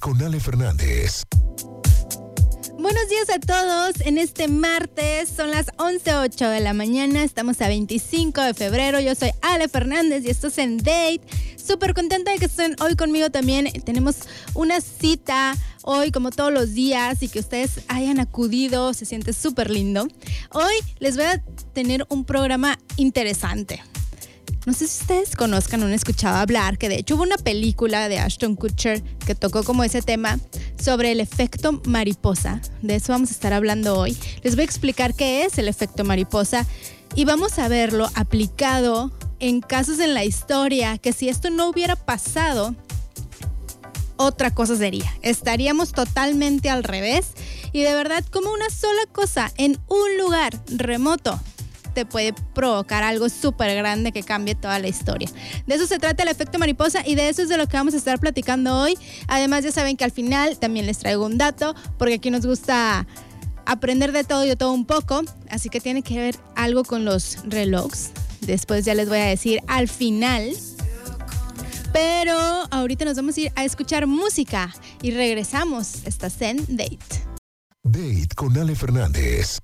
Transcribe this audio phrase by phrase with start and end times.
[0.00, 1.22] con Ale Fernández.
[2.78, 4.00] Buenos días a todos.
[4.06, 7.24] En este martes son las 11.08 de la mañana.
[7.24, 9.00] Estamos a 25 de febrero.
[9.00, 11.22] Yo soy Ale Fernández y esto es en Date.
[11.56, 13.70] Súper contenta de que estén hoy conmigo también.
[13.84, 14.16] Tenemos
[14.54, 18.92] una cita hoy como todos los días y que ustedes hayan acudido.
[18.94, 20.06] Se siente súper lindo.
[20.52, 21.42] Hoy les voy a
[21.72, 23.82] tener un programa interesante.
[24.66, 28.08] No sé si ustedes conozcan o han escuchado hablar que de hecho hubo una película
[28.08, 30.40] de Ashton Kutcher que tocó como ese tema
[30.76, 32.60] sobre el efecto mariposa.
[32.82, 34.16] De eso vamos a estar hablando hoy.
[34.42, 36.66] Les voy a explicar qué es el efecto mariposa
[37.14, 41.94] y vamos a verlo aplicado en casos en la historia que si esto no hubiera
[41.94, 42.74] pasado,
[44.16, 45.14] otra cosa sería.
[45.22, 47.28] Estaríamos totalmente al revés
[47.72, 51.40] y de verdad como una sola cosa en un lugar remoto
[52.04, 55.30] puede provocar algo súper grande que cambie toda la historia.
[55.66, 57.94] De eso se trata el efecto mariposa y de eso es de lo que vamos
[57.94, 58.98] a estar platicando hoy.
[59.28, 63.06] Además ya saben que al final también les traigo un dato porque aquí nos gusta
[63.64, 67.04] aprender de todo y de todo un poco, así que tiene que ver algo con
[67.04, 68.12] los relojes.
[68.40, 70.52] Después ya les voy a decir al final.
[71.92, 72.38] Pero
[72.70, 76.04] ahorita nos vamos a ir a escuchar música y regresamos.
[76.04, 76.98] Estás en Date.
[77.82, 79.58] Date con Ale Fernández.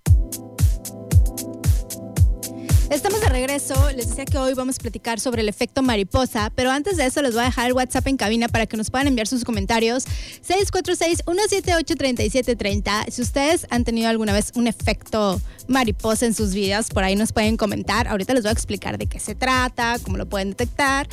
[2.93, 3.75] Estamos de regreso.
[3.97, 7.23] Les decía que hoy vamos a platicar sobre el efecto mariposa, pero antes de eso
[7.23, 10.05] les voy a dejar el WhatsApp en cabina para que nos puedan enviar sus comentarios.
[10.47, 13.09] 646-178-3730.
[13.09, 17.33] Si ustedes han tenido alguna vez un efecto mariposa en sus vidas, por ahí nos
[17.33, 18.09] pueden comentar.
[18.09, 21.09] Ahorita les voy a explicar de qué se trata, cómo lo pueden detectar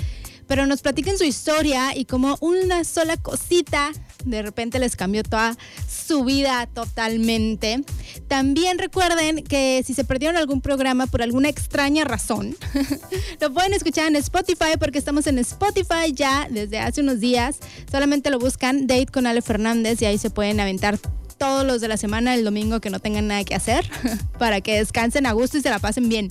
[0.50, 3.92] pero nos platiquen su historia y cómo una sola cosita
[4.26, 5.56] de repente les cambió toda
[5.88, 7.84] su vida totalmente.
[8.28, 12.58] También recuerden que si se perdieron algún programa por alguna extraña razón,
[13.40, 17.60] lo pueden escuchar en Spotify porque estamos en Spotify ya desde hace unos días.
[17.90, 21.00] Solamente lo buscan Date con Ale Fernández y ahí se pueden aventar
[21.40, 23.90] todos los de la semana el domingo que no tengan nada que hacer
[24.38, 26.30] para que descansen a gusto y se la pasen bien.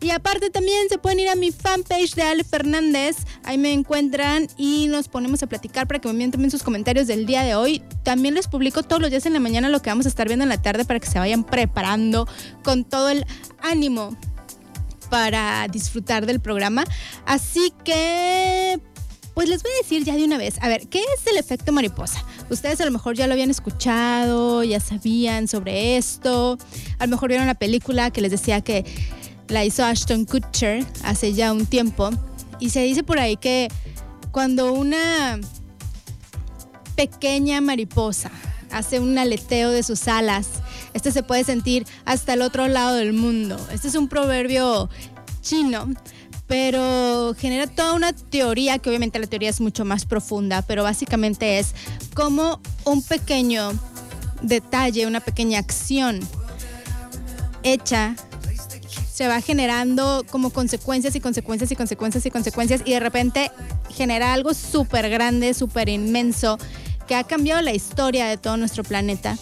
[0.00, 4.48] Y aparte también se pueden ir a mi fanpage de Ale Fernández, ahí me encuentran
[4.56, 7.54] y nos ponemos a platicar para que me envíen también sus comentarios del día de
[7.54, 7.82] hoy.
[8.02, 10.42] También les publico todos los días en la mañana lo que vamos a estar viendo
[10.42, 12.28] en la tarde para que se vayan preparando
[12.62, 13.24] con todo el
[13.60, 14.16] ánimo
[15.10, 16.84] para disfrutar del programa.
[17.24, 18.80] Así que
[19.34, 21.70] pues les voy a decir ya de una vez, a ver, ¿qué es el efecto
[21.70, 22.24] mariposa?
[22.50, 26.58] Ustedes a lo mejor ya lo habían escuchado, ya sabían sobre esto,
[26.98, 28.84] a lo mejor vieron la película que les decía que
[29.48, 32.10] la hizo Ashton Kutcher hace ya un tiempo,
[32.58, 33.68] y se dice por ahí que
[34.32, 35.38] cuando una
[36.96, 38.30] pequeña mariposa
[38.70, 40.48] hace un aleteo de sus alas,
[40.94, 43.56] este se puede sentir hasta el otro lado del mundo.
[43.72, 44.88] Este es un proverbio
[45.40, 45.88] chino
[46.48, 51.58] pero genera toda una teoría, que obviamente la teoría es mucho más profunda, pero básicamente
[51.58, 51.74] es
[52.14, 53.72] como un pequeño
[54.42, 56.20] detalle, una pequeña acción
[57.62, 58.16] hecha
[59.12, 63.50] se va generando como consecuencias y consecuencias y consecuencias y consecuencias y de repente
[63.90, 66.56] genera algo súper grande, súper inmenso,
[67.08, 69.36] que ha cambiado la historia de todo nuestro planeta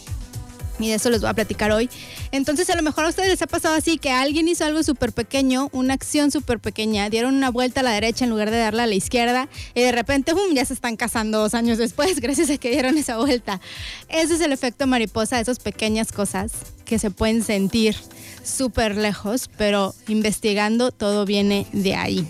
[0.79, 1.89] y de eso les voy a platicar hoy.
[2.33, 5.13] Entonces, a lo mejor a ustedes les ha pasado así que alguien hizo algo súper
[5.13, 8.85] pequeño, una acción súper pequeña, dieron una vuelta a la derecha en lugar de darla
[8.85, 12.51] a la izquierda y de repente, ¡bum!, ya se están casando dos años después gracias
[12.51, 13.61] a que dieron esa vuelta.
[14.09, 16.53] Ese es el efecto mariposa, esas pequeñas cosas
[16.85, 17.97] que se pueden sentir
[18.45, 22.27] súper lejos, pero investigando todo viene de ahí.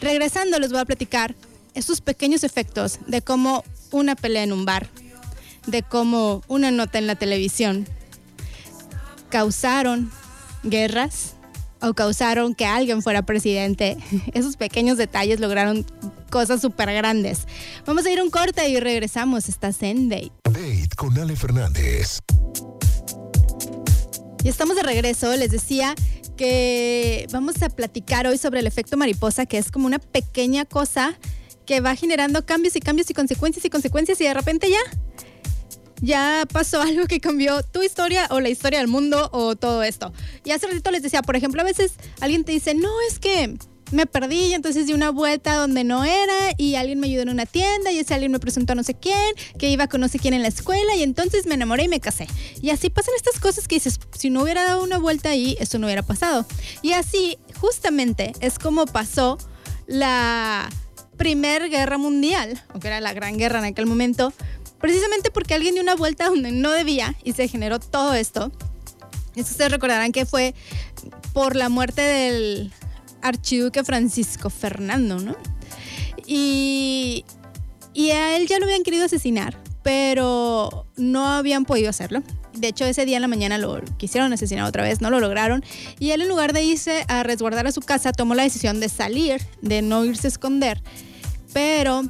[0.00, 1.34] Regresando, les voy a platicar
[1.74, 4.88] estos pequeños efectos de cómo una pelea en un bar
[5.66, 7.86] de cómo una nota en la televisión
[9.28, 10.10] causaron
[10.62, 11.34] guerras
[11.80, 13.96] o causaron que alguien fuera presidente.
[14.34, 15.86] Esos pequeños detalles lograron
[16.30, 17.46] cosas súper grandes.
[17.86, 19.48] Vamos a ir un corte y regresamos.
[19.48, 20.32] Estás en Date.
[20.44, 22.20] Date con Ale Fernández.
[24.42, 25.34] Y estamos de regreso.
[25.36, 25.94] Les decía
[26.36, 31.18] que vamos a platicar hoy sobre el efecto mariposa, que es como una pequeña cosa
[31.66, 34.80] que va generando cambios y cambios y consecuencias y consecuencias y de repente ya
[36.00, 40.12] ya pasó algo que cambió tu historia o la historia del mundo o todo esto.
[40.44, 43.56] Y hace ratito les decía, por ejemplo, a veces alguien te dice, no, es que
[43.92, 47.30] me perdí y entonces di una vuelta donde no era y alguien me ayudó en
[47.30, 50.08] una tienda y ese alguien me presentó a no sé quién, que iba con no
[50.08, 52.26] sé quién en la escuela y entonces me enamoré y me casé.
[52.62, 55.78] Y así pasan estas cosas que dices, si no hubiera dado una vuelta ahí, esto
[55.78, 56.46] no hubiera pasado.
[56.82, 59.38] Y así justamente es como pasó
[59.86, 60.68] la
[61.16, 64.32] Primera Guerra Mundial, aunque era la Gran Guerra en aquel momento,
[64.80, 68.50] precisamente porque alguien dio una vuelta donde no debía y se generó todo esto.
[69.36, 70.54] Ustedes recordarán que fue
[71.32, 72.72] por la muerte del
[73.22, 75.36] archiduque Francisco Fernando, ¿no?
[76.26, 77.24] Y,
[77.92, 82.22] Y a él ya lo habían querido asesinar, pero no habían podido hacerlo.
[82.52, 85.64] De hecho, ese día en la mañana lo quisieron asesinar otra vez, no lo lograron.
[85.98, 88.88] Y él en lugar de irse a resguardar a su casa, tomó la decisión de
[88.88, 90.82] salir, de no irse a esconder.
[91.52, 92.02] Pero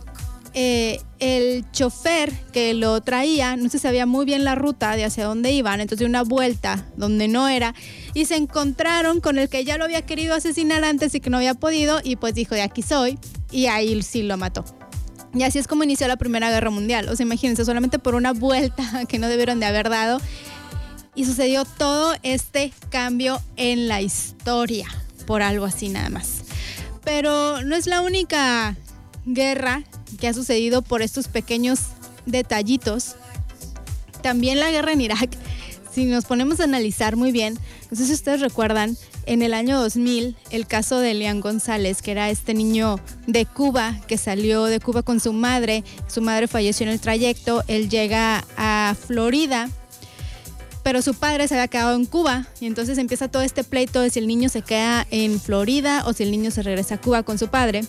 [0.55, 5.25] eh, el chofer que lo traía no se sabía muy bien la ruta de hacia
[5.25, 7.75] dónde iban, entonces una vuelta donde no era
[8.15, 11.37] y se encontraron con el que ya lo había querido asesinar antes y que no
[11.37, 13.19] había podido y pues dijo de aquí soy
[13.51, 14.65] y ahí sí lo mató.
[15.33, 17.09] Y así es como inició la Primera Guerra Mundial.
[17.09, 20.21] O sea, imagínense, solamente por una vuelta que no debieron de haber dado.
[21.15, 24.89] Y sucedió todo este cambio en la historia,
[25.27, 26.43] por algo así nada más.
[27.05, 28.77] Pero no es la única
[29.27, 29.83] guerra
[30.21, 31.81] que ha sucedido por estos pequeños
[32.27, 33.17] detallitos.
[34.23, 35.31] También la guerra en Irak,
[35.93, 37.59] si nos ponemos a analizar muy bien,
[37.91, 38.97] no sé si ustedes recuerdan,
[39.27, 44.01] en el año 2000 el caso de León González, que era este niño de Cuba
[44.07, 48.45] que salió de Cuba con su madre, su madre falleció en el trayecto, él llega
[48.57, 49.69] a Florida
[50.83, 54.11] pero su padre se había quedado en Cuba y entonces empieza todo este pleito de
[54.11, 57.23] si el niño se queda en Florida o si el niño se regresa a Cuba
[57.23, 57.85] con su padre.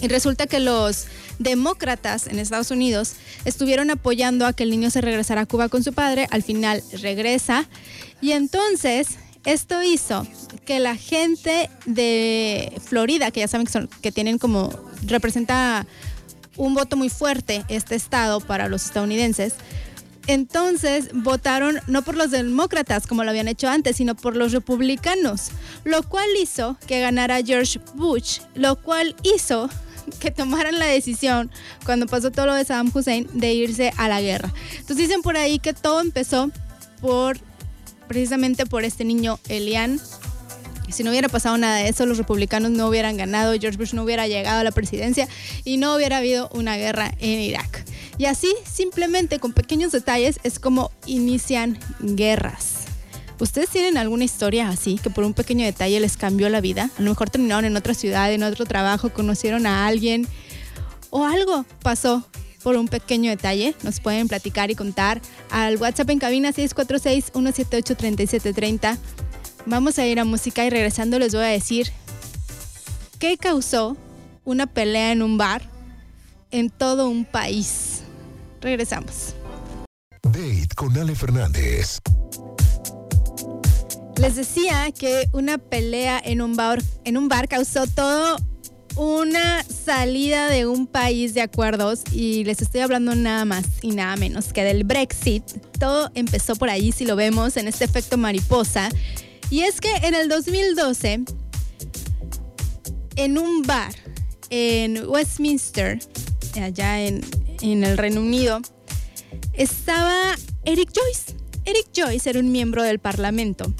[0.00, 1.06] Y resulta que los
[1.40, 3.14] demócratas en Estados Unidos
[3.44, 6.82] estuvieron apoyando a que el niño se regresara a Cuba con su padre, al final
[7.00, 7.66] regresa.
[8.20, 10.26] Y entonces esto hizo
[10.66, 14.70] que la gente de Florida, que ya saben que, son, que tienen como,
[15.06, 15.86] representa
[16.56, 19.54] un voto muy fuerte este estado para los estadounidenses,
[20.26, 25.50] entonces votaron no por los demócratas como lo habían hecho antes, sino por los republicanos,
[25.84, 29.70] lo cual hizo que ganara George Bush, lo cual hizo
[30.10, 31.50] que tomaran la decisión
[31.84, 34.52] cuando pasó todo lo de Saddam Hussein de irse a la guerra.
[34.72, 36.50] Entonces dicen por ahí que todo empezó
[37.00, 37.38] por
[38.08, 40.00] precisamente por este niño Elian.
[40.88, 44.02] Si no hubiera pasado nada de eso, los republicanos no hubieran ganado, George Bush no
[44.02, 45.28] hubiera llegado a la presidencia
[45.64, 47.84] y no hubiera habido una guerra en Irak.
[48.18, 52.79] Y así, simplemente con pequeños detalles, es como inician guerras.
[53.40, 56.90] ¿Ustedes tienen alguna historia así que por un pequeño detalle les cambió la vida?
[56.98, 60.28] A lo mejor terminaron en otra ciudad, en otro trabajo, conocieron a alguien
[61.08, 62.22] o algo pasó
[62.62, 63.74] por un pequeño detalle.
[63.82, 68.98] Nos pueden platicar y contar al WhatsApp en cabina 646-178-3730.
[69.64, 71.90] Vamos a ir a música y regresando les voy a decir
[73.18, 73.96] qué causó
[74.44, 75.62] una pelea en un bar
[76.50, 78.02] en todo un país.
[78.60, 79.34] Regresamos.
[80.22, 82.00] Date con Ale Fernández.
[84.20, 88.36] Les decía que una pelea en un bar, en un bar causó todo
[88.94, 94.16] una salida de un país de acuerdos y les estoy hablando nada más y nada
[94.16, 95.42] menos que del Brexit.
[95.78, 98.90] Todo empezó por ahí, si lo vemos, en este efecto mariposa.
[99.48, 101.20] Y es que en el 2012,
[103.16, 103.94] en un bar
[104.50, 105.98] en Westminster,
[106.60, 107.24] allá en,
[107.62, 108.60] en el Reino Unido,
[109.54, 110.36] estaba
[110.66, 111.40] Eric Joyce.
[111.64, 113.72] Eric Joyce era un miembro del Parlamento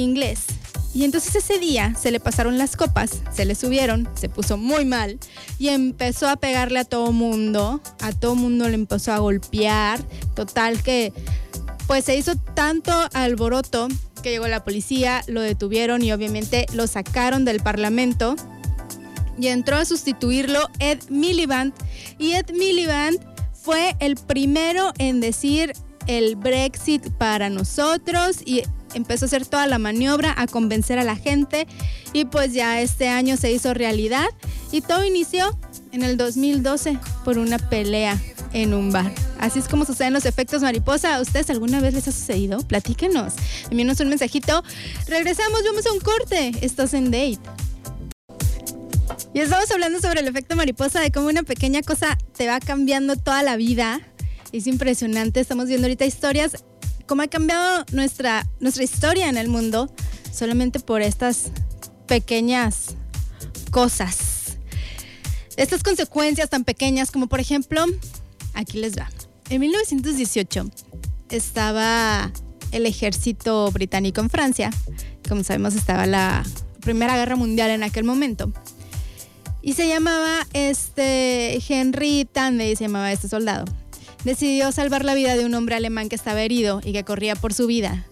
[0.00, 0.46] inglés.
[0.92, 4.84] Y entonces ese día se le pasaron las copas, se le subieron, se puso muy
[4.84, 5.18] mal
[5.58, 10.00] y empezó a pegarle a todo mundo, a todo mundo le empezó a golpear,
[10.34, 11.12] total que
[11.86, 13.88] pues se hizo tanto alboroto
[14.22, 18.36] que llegó la policía, lo detuvieron y obviamente lo sacaron del parlamento.
[19.38, 21.72] Y entró a sustituirlo Ed Miliband.
[22.18, 23.18] Y Ed Miliband
[23.54, 25.72] fue el primero en decir
[26.10, 28.62] el Brexit para nosotros y
[28.94, 31.68] empezó a hacer toda la maniobra, a convencer a la gente
[32.12, 34.26] y pues ya este año se hizo realidad
[34.72, 35.56] y todo inició
[35.92, 38.20] en el 2012 por una pelea
[38.52, 39.12] en un bar.
[39.38, 41.14] Así es como suceden los efectos mariposa.
[41.14, 42.58] ¿A ustedes alguna vez les ha sucedido?
[42.58, 43.34] Platíquenos.
[43.70, 44.64] Envíenos un mensajito.
[45.06, 46.52] Regresamos, vamos a un corte.
[46.60, 47.38] Estás en Date.
[49.32, 53.14] Y estamos hablando sobre el efecto mariposa, de cómo una pequeña cosa te va cambiando
[53.14, 54.00] toda la vida.
[54.52, 55.40] Es impresionante.
[55.40, 56.64] Estamos viendo ahorita historias
[57.06, 59.92] cómo ha cambiado nuestra, nuestra historia en el mundo
[60.32, 61.50] solamente por estas
[62.06, 62.96] pequeñas
[63.70, 64.58] cosas.
[65.56, 67.84] Estas consecuencias tan pequeñas como por ejemplo,
[68.54, 69.08] aquí les va.
[69.50, 70.70] En 1918
[71.30, 72.32] estaba
[72.72, 74.70] el ejército británico en Francia.
[75.28, 76.44] Como sabemos estaba la
[76.80, 78.52] Primera Guerra Mundial en aquel momento.
[79.62, 83.64] Y se llamaba este Henry Tandy, se llamaba este soldado
[84.24, 87.54] decidió salvar la vida de un hombre alemán que estaba herido y que corría por
[87.54, 88.06] su vida.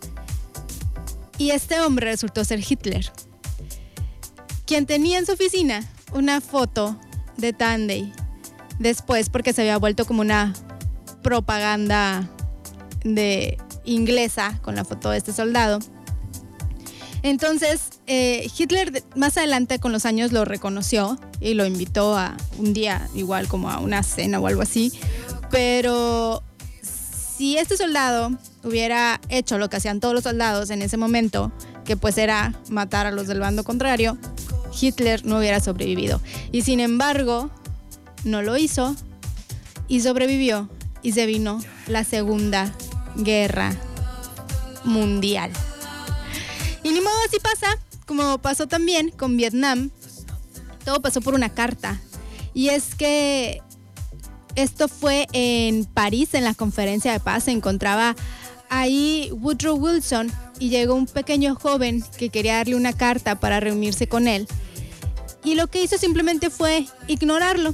[1.36, 3.10] Y este hombre resultó ser Hitler,
[4.66, 6.98] quien tenía en su oficina una foto
[7.36, 8.12] de Tandy
[8.78, 10.52] después porque se había vuelto como una
[11.22, 12.28] propaganda
[13.04, 15.78] de inglesa con la foto de este soldado.
[17.22, 22.72] Entonces, eh, Hitler más adelante con los años lo reconoció y lo invitó a un
[22.72, 24.92] día, igual como a una cena o algo así.
[25.50, 26.42] Pero
[26.82, 28.30] si este soldado
[28.64, 31.52] hubiera hecho lo que hacían todos los soldados en ese momento,
[31.84, 34.18] que pues era matar a los del bando contrario,
[34.78, 36.20] Hitler no hubiera sobrevivido.
[36.52, 37.50] Y sin embargo,
[38.24, 38.94] no lo hizo
[39.86, 40.68] y sobrevivió
[41.02, 42.72] y se vino la Segunda
[43.16, 43.74] Guerra
[44.84, 45.50] Mundial.
[46.82, 49.90] Y ni modo así pasa, como pasó también con Vietnam,
[50.84, 52.00] todo pasó por una carta.
[52.54, 53.62] Y es que
[54.62, 58.16] esto fue en París, en la conferencia de paz, se encontraba
[58.68, 64.08] ahí Woodrow Wilson y llegó un pequeño joven que quería darle una carta para reunirse
[64.08, 64.48] con él.
[65.44, 67.72] Y lo que hizo simplemente fue ignorarlo.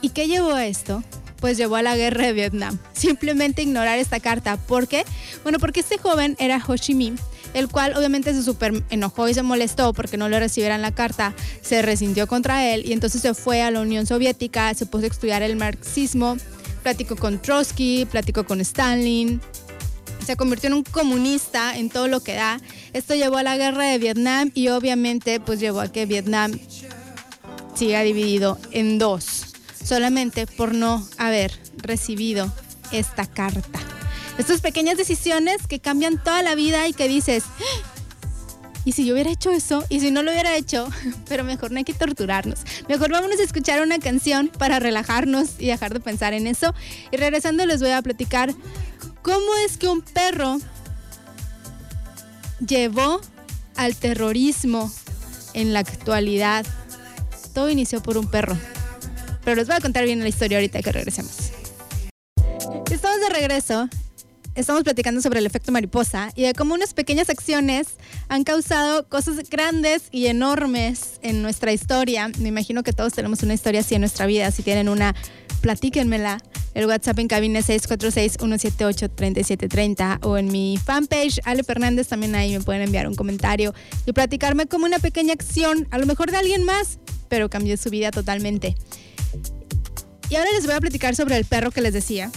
[0.00, 1.02] ¿Y qué llevó a esto?
[1.38, 2.78] Pues llevó a la guerra de Vietnam.
[2.94, 4.56] Simplemente ignorar esta carta.
[4.56, 5.04] ¿Por qué?
[5.42, 7.18] Bueno, porque este joven era Ho Chi Minh
[7.54, 11.34] el cual obviamente se super enojó y se molestó porque no le recibieran la carta,
[11.62, 15.08] se resintió contra él y entonces se fue a la Unión Soviética, se puso a
[15.08, 16.36] estudiar el marxismo,
[16.82, 19.40] platicó con Trotsky, platicó con Stalin,
[20.24, 22.60] se convirtió en un comunista en todo lo que da.
[22.92, 26.58] Esto llevó a la guerra de Vietnam y obviamente pues llevó a que Vietnam
[27.74, 32.52] siga dividido en dos, solamente por no haber recibido
[32.92, 33.87] esta carta.
[34.38, 37.42] Estas pequeñas decisiones que cambian toda la vida y que dices,
[38.84, 39.84] ¿y si yo hubiera hecho eso?
[39.88, 40.88] ¿Y si no lo hubiera hecho?
[41.28, 42.60] Pero mejor no hay que torturarnos.
[42.88, 46.72] Mejor vámonos a escuchar una canción para relajarnos y dejar de pensar en eso.
[47.10, 48.54] Y regresando les voy a platicar
[49.22, 50.58] cómo es que un perro
[52.64, 53.20] llevó
[53.74, 54.90] al terrorismo
[55.52, 56.64] en la actualidad.
[57.54, 58.56] Todo inició por un perro.
[59.44, 61.50] Pero les voy a contar bien la historia ahorita que regresemos.
[62.88, 63.88] Estamos de regreso
[64.60, 67.86] estamos platicando sobre el efecto mariposa y de cómo unas pequeñas acciones
[68.28, 72.28] han causado cosas grandes y enormes en nuestra historia.
[72.38, 74.50] Me imagino que todos tenemos una historia así en nuestra vida.
[74.50, 75.14] Si tienen una,
[75.60, 76.38] platíquenmela.
[76.74, 82.82] El WhatsApp en cabina 646-178-3730 o en mi fanpage, Ale Fernández, también ahí me pueden
[82.82, 83.72] enviar un comentario
[84.06, 86.98] y platicarme como una pequeña acción, a lo mejor de alguien más,
[87.28, 88.76] pero cambió su vida totalmente.
[90.30, 92.30] Y ahora les voy a platicar sobre el perro que les decía.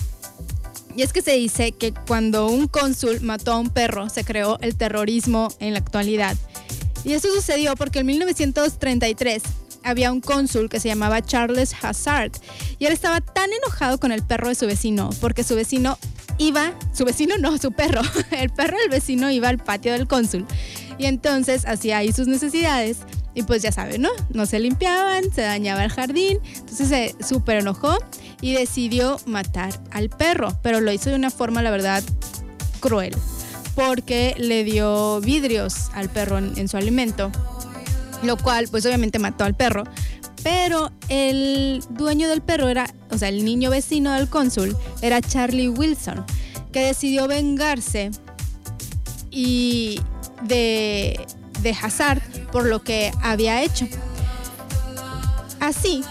[0.96, 4.58] Y es que se dice que cuando un cónsul mató a un perro se creó
[4.62, 6.36] el terrorismo en la actualidad.
[7.04, 9.44] Y eso sucedió porque en 1933
[9.84, 12.32] había un cónsul que se llamaba Charles Hazard
[12.78, 15.98] y él estaba tan enojado con el perro de su vecino porque su vecino
[16.38, 20.46] iba, su vecino no, su perro, el perro del vecino iba al patio del cónsul
[20.98, 22.98] y entonces hacía ahí sus necesidades
[23.34, 24.10] y pues ya saben, ¿no?
[24.34, 27.98] No se limpiaban, se dañaba el jardín, entonces se súper enojó
[28.42, 32.04] y decidió matar al perro, pero lo hizo de una forma, la verdad,
[32.80, 33.16] cruel,
[33.76, 37.32] porque le dio vidrios al perro en, su alimento,
[38.24, 39.84] lo cual pues obviamente mató al perro,
[40.44, 45.70] pero el dueño del perro era, o sea, el niño vecino del cónsul era Charlie
[45.70, 46.26] Wilson,
[46.72, 48.12] que decidió vengarse
[49.30, 50.02] y
[50.44, 51.20] de,
[51.62, 53.88] de Hazard por lo que había hecho.
[55.60, 56.03] Así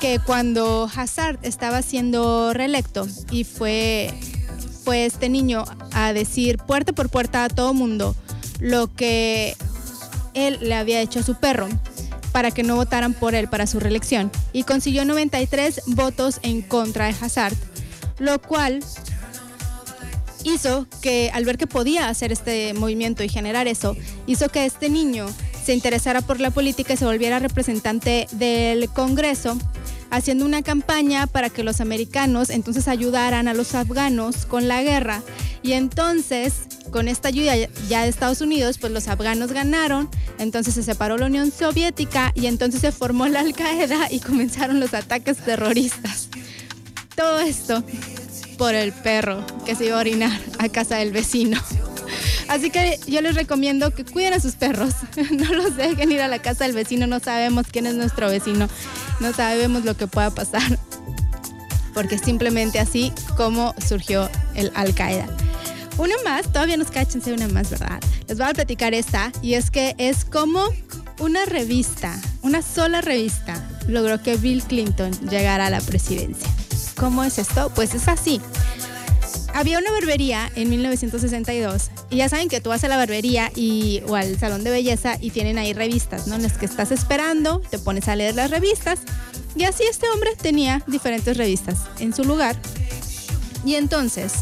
[0.00, 4.12] que cuando Hazard estaba siendo reelecto y fue,
[4.82, 8.16] fue este niño a decir puerta por puerta a todo mundo
[8.60, 9.56] lo que
[10.34, 11.68] él le había hecho a su perro
[12.32, 17.06] para que no votaran por él para su reelección y consiguió 93 votos en contra
[17.06, 17.54] de Hazard,
[18.18, 18.82] lo cual
[20.44, 24.88] hizo que al ver que podía hacer este movimiento y generar eso, hizo que este
[24.88, 25.26] niño
[25.64, 29.56] se interesara por la política y se volviera representante del Congreso,
[30.10, 35.22] haciendo una campaña para que los americanos entonces ayudaran a los afganos con la guerra.
[35.62, 36.54] Y entonces,
[36.90, 37.54] con esta ayuda
[37.88, 42.46] ya de Estados Unidos, pues los afganos ganaron, entonces se separó la Unión Soviética y
[42.46, 46.28] entonces se formó la Al Qaeda y comenzaron los ataques terroristas.
[47.14, 47.84] Todo esto
[48.60, 51.58] por el perro que se iba a orinar a casa del vecino.
[52.46, 54.92] Así que yo les recomiendo que cuiden a sus perros,
[55.30, 58.68] no los dejen ir a la casa del vecino, no sabemos quién es nuestro vecino,
[59.18, 60.78] no sabemos lo que pueda pasar,
[61.94, 65.26] porque simplemente así como surgió el Al Qaeda.
[65.96, 67.98] Una más, todavía nos cáchense una más, ¿verdad?
[68.28, 70.66] Les voy a platicar esta, y es que es como
[71.18, 73.54] una revista, una sola revista,
[73.88, 76.50] logró que Bill Clinton llegara a la presidencia.
[77.00, 77.72] ¿Cómo es esto?
[77.74, 78.42] Pues es así.
[79.54, 84.02] Había una barbería en 1962 y ya saben que tú vas a la barbería y,
[84.06, 86.34] o al salón de belleza y tienen ahí revistas, ¿no?
[86.34, 88.98] En las que estás esperando, te pones a leer las revistas
[89.56, 92.60] y así este hombre tenía diferentes revistas en su lugar.
[93.64, 94.34] Y entonces,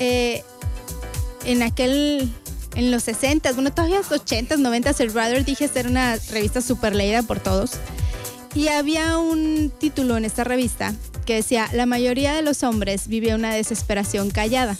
[0.00, 0.42] eh,
[1.44, 2.32] en, aquel,
[2.74, 6.96] en los 60, bueno, todavía los 80, 90, el Brother Digest era una revista súper
[6.96, 7.74] leída por todos.
[8.56, 10.94] Y había un título en esta revista
[11.30, 14.76] que decía, la mayoría de los hombres vive una desesperación callada.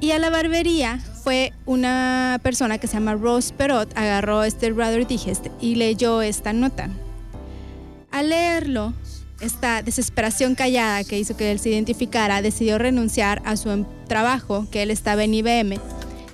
[0.00, 5.04] Y a la barbería fue una persona que se llama Rose Perot, agarró este Brother
[5.04, 6.88] Digest y leyó esta nota.
[8.12, 8.94] Al leerlo,
[9.40, 14.68] esta desesperación callada que hizo que él se identificara, decidió renunciar a su em, trabajo,
[14.70, 15.80] que él estaba en IBM,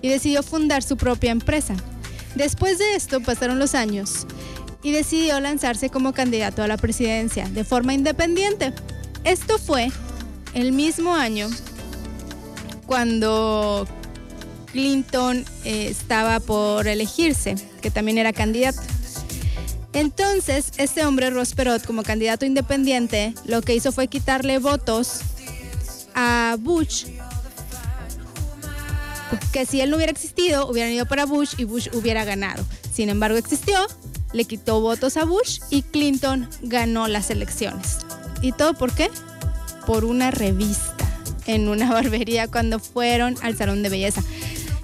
[0.03, 1.75] y decidió fundar su propia empresa.
[2.35, 4.27] Después de esto pasaron los años
[4.83, 8.73] y decidió lanzarse como candidato a la presidencia de forma independiente.
[9.25, 9.91] Esto fue
[10.55, 11.49] el mismo año
[12.87, 13.87] cuando
[14.73, 18.81] Clinton eh, estaba por elegirse, que también era candidato.
[19.93, 25.21] Entonces, este hombre, Ross Perot, como candidato independiente, lo que hizo fue quitarle votos
[26.15, 27.07] a Bush,
[29.53, 32.65] que si él no hubiera existido, hubieran ido para Bush y Bush hubiera ganado.
[32.93, 33.87] Sin embargo, existió,
[34.33, 37.99] le quitó votos a Bush y Clinton ganó las elecciones.
[38.41, 39.11] ¿Y todo por qué?
[39.87, 41.07] Por una revista
[41.47, 44.23] en una barbería cuando fueron al salón de belleza.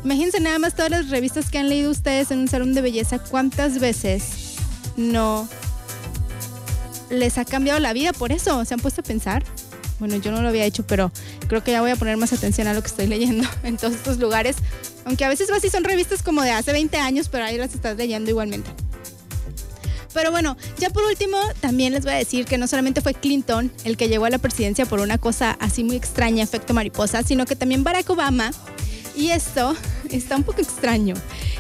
[0.05, 3.19] Imagínense nada más todas las revistas que han leído ustedes en un salón de belleza,
[3.19, 4.57] cuántas veces
[4.97, 5.49] no
[7.11, 8.65] les ha cambiado la vida por eso.
[8.65, 9.45] ¿Se han puesto a pensar?
[9.99, 11.11] Bueno, yo no lo había hecho, pero
[11.49, 13.95] creo que ya voy a poner más atención a lo que estoy leyendo en todos
[13.95, 14.57] estos lugares.
[15.05, 17.97] Aunque a veces así son revistas como de hace 20 años, pero ahí las estás
[17.97, 18.71] leyendo igualmente.
[20.19, 23.71] Pero bueno, ya por último, también les voy a decir que no solamente fue Clinton
[23.85, 27.47] el que llegó a la presidencia por una cosa así muy extraña, efecto mariposa, sino
[27.47, 28.51] que también Barack Obama.
[29.15, 29.77] Y esto
[30.11, 31.15] está un poco extraño.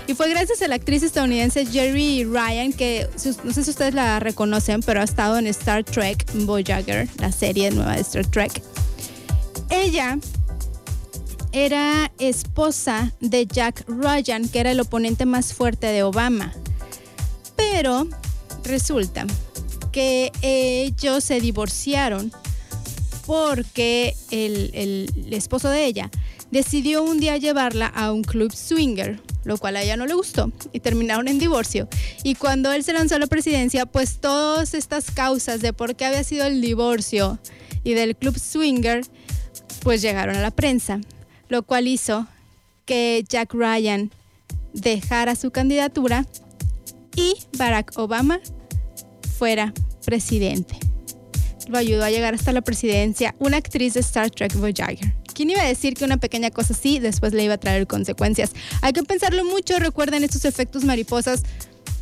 [0.08, 3.08] Y fue gracias a la actriz estadounidense Jerry Ryan, que
[3.44, 7.70] no sé si ustedes la reconocen, pero ha estado en Star Trek Voyager, la serie
[7.70, 8.60] nueva de Star Trek.
[9.70, 10.18] Ella
[11.52, 16.52] era esposa de Jack Ryan, que era el oponente más fuerte de Obama.
[17.54, 18.08] Pero
[18.64, 19.26] resulta
[19.92, 22.32] que ellos se divorciaron
[23.26, 26.10] porque el, el esposo de ella
[26.50, 30.50] decidió un día llevarla a un club swinger, lo cual a ella no le gustó
[30.72, 31.88] y terminaron en divorcio.
[32.22, 36.06] Y cuando él se lanzó a la presidencia, pues todas estas causas de por qué
[36.06, 37.38] había sido el divorcio
[37.84, 39.02] y del club swinger,
[39.82, 41.00] pues llegaron a la prensa,
[41.48, 42.26] lo cual hizo
[42.86, 44.10] que Jack Ryan
[44.72, 46.26] dejara su candidatura
[47.14, 48.40] y Barack Obama
[49.38, 49.72] fuera
[50.04, 50.78] presidente.
[51.68, 55.14] Lo ayudó a llegar hasta la presidencia una actriz de Star Trek Voyager.
[55.34, 58.50] ¿Quién iba a decir que una pequeña cosa así después le iba a traer consecuencias?
[58.82, 61.42] Hay que pensarlo mucho, recuerden estos efectos mariposas.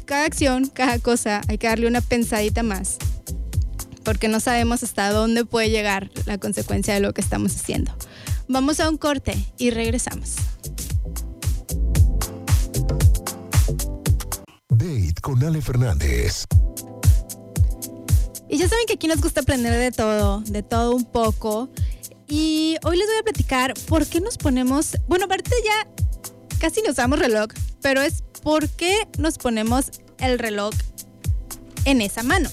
[0.06, 2.96] Cada acción, cada cosa, hay que darle una pensadita más.
[4.04, 7.92] Porque no sabemos hasta dónde puede llegar la consecuencia de lo que estamos haciendo.
[8.48, 10.36] Vamos a un corte y regresamos.
[14.70, 16.46] Date con Ale Fernández.
[18.48, 21.68] Y ya saben que aquí nos gusta aprender de todo, de todo un poco.
[22.28, 25.88] Y hoy les voy a platicar por qué nos ponemos, bueno, aparte ya
[26.58, 27.48] casi nos damos reloj,
[27.82, 29.86] pero es por qué nos ponemos
[30.18, 30.74] el reloj
[31.84, 32.50] en esa mano.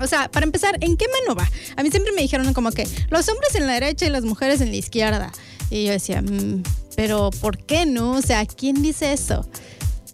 [0.00, 1.48] O sea, para empezar, ¿en qué mano va?
[1.76, 4.60] A mí siempre me dijeron como que los hombres en la derecha y las mujeres
[4.60, 5.32] en la izquierda.
[5.70, 6.62] Y yo decía, mm,
[6.96, 8.12] pero ¿por qué no?
[8.12, 9.48] O sea, ¿quién dice eso?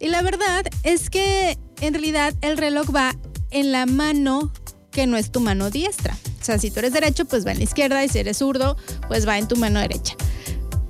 [0.00, 3.16] Y la verdad es que en realidad el reloj va
[3.50, 4.52] en la mano
[4.90, 6.16] que no es tu mano diestra.
[6.40, 8.76] O sea, si tú eres derecho, pues va en la izquierda y si eres zurdo,
[9.08, 10.14] pues va en tu mano derecha.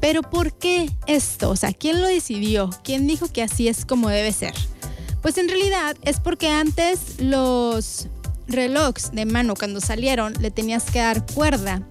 [0.01, 1.51] Pero ¿por qué esto?
[1.51, 2.71] O sea, ¿quién lo decidió?
[2.85, 4.55] ¿Quién dijo que así es como debe ser?
[5.23, 8.09] Pues en realidad es porque antes los
[8.47, 11.83] relojes de mano cuando salieron le tenías que dar cuerda.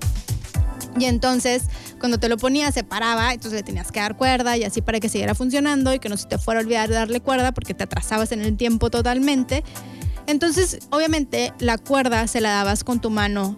[0.97, 1.63] Y entonces
[1.99, 4.99] cuando te lo ponías se paraba, entonces le tenías que dar cuerda y así para
[4.99, 7.73] que siguiera funcionando y que no se te fuera a olvidar de darle cuerda porque
[7.73, 9.63] te atrasabas en el tiempo totalmente.
[10.27, 13.57] Entonces, obviamente, la cuerda se la dabas con tu mano,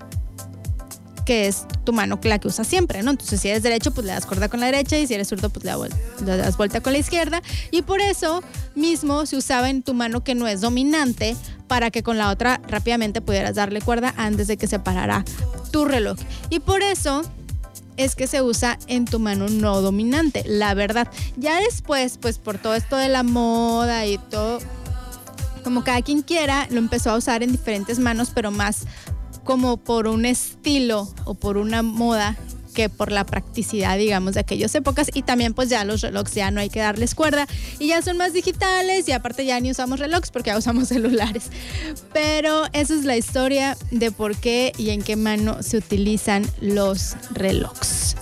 [1.25, 3.11] que es tu mano la que usas siempre, ¿no?
[3.11, 5.49] Entonces, si eres derecho, pues le das cuerda con la derecha y si eres zurdo,
[5.49, 7.41] pues le das vuelta con la izquierda.
[7.71, 8.43] Y por eso
[8.75, 11.35] mismo se usaba en tu mano que no es dominante
[11.67, 15.23] para que con la otra rápidamente pudieras darle cuerda antes de que se parara
[15.71, 16.17] tu reloj.
[16.49, 17.21] Y por eso
[17.97, 21.07] es que se usa en tu mano no dominante, la verdad.
[21.35, 24.59] Ya después, pues por todo esto de la moda y todo,
[25.63, 28.85] como cada quien quiera, lo empezó a usar en diferentes manos, pero más
[29.43, 32.37] como por un estilo o por una moda
[32.73, 35.09] que por la practicidad, digamos, de aquellas épocas.
[35.13, 37.47] Y también pues ya los relojes ya no hay que darles cuerda
[37.79, 41.49] y ya son más digitales y aparte ya ni usamos relojes porque ya usamos celulares.
[42.13, 47.15] Pero esa es la historia de por qué y en qué mano se utilizan los
[47.31, 48.15] relojes.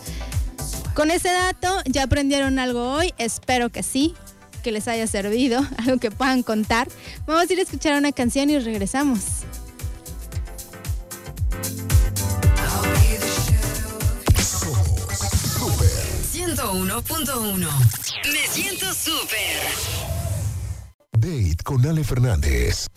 [0.94, 3.14] Con ese dato, ¿ya aprendieron algo hoy?
[3.20, 4.16] Espero que sí,
[4.68, 6.90] que les haya servido, algo que puedan contar.
[7.26, 9.22] Vamos a ir a escuchar una canción y regresamos.
[16.34, 17.70] 101.1.
[18.26, 19.62] Me siento súper.
[21.14, 22.88] Date con Ale Fernández.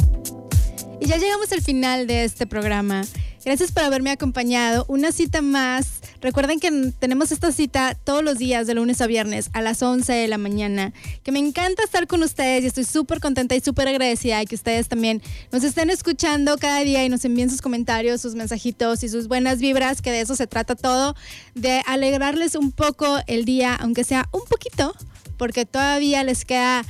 [1.00, 3.02] Y ya llegamos al final de este programa.
[3.42, 4.85] Gracias por haberme acompañado.
[4.88, 6.00] Una cita más.
[6.20, 10.12] Recuerden que tenemos esta cita todos los días, de lunes a viernes, a las 11
[10.12, 10.92] de la mañana.
[11.22, 14.55] Que me encanta estar con ustedes y estoy súper contenta y súper agradecida de que
[14.55, 15.22] ustedes también
[15.53, 19.59] nos estén escuchando cada día y nos envíen sus comentarios, sus mensajitos y sus buenas
[19.59, 21.16] vibras, que de eso se trata todo,
[21.55, 24.94] de alegrarles un poco el día, aunque sea un poquito,
[25.38, 26.85] porque todavía les queda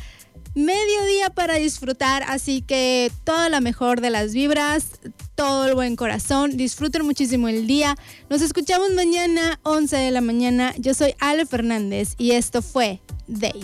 [0.64, 5.00] medio día para disfrutar, así que toda la mejor de las vibras,
[5.34, 7.96] todo el buen corazón, disfruten muchísimo el día.
[8.28, 10.74] Nos escuchamos mañana 11 de la mañana.
[10.78, 13.60] Yo soy Ale Fernández y esto fue Date.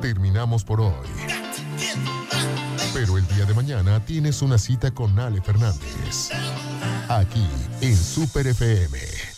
[0.00, 1.08] Terminamos por hoy.
[2.92, 6.30] Pero el día de mañana tienes una cita con Ale Fernández.
[7.08, 7.44] Aquí
[7.80, 9.33] en Super FM